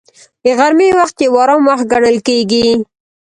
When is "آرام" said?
1.43-1.61